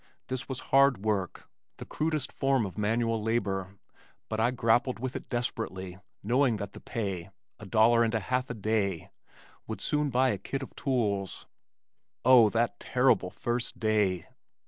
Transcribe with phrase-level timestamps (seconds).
[0.29, 1.47] This was hard work,
[1.77, 3.75] the crudest form of manual labor,
[4.29, 8.49] but I grappled with it desperately, knowing that the pay (a dollar and a half
[8.49, 9.11] a day)
[9.67, 11.45] would soon buy a kit of tools.
[12.25, 14.25] Oh, that terrible first day!